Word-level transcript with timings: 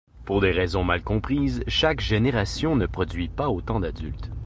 Pour 0.25 0.41
des 0.41 0.49
raisons 0.49 0.83
mal 0.83 1.03
comprises, 1.03 1.63
chaque 1.67 2.01
génération 2.01 2.75
ne 2.75 2.87
produit 2.87 3.29
pas 3.29 3.49
autant 3.51 3.79
d'adultes. 3.79 4.31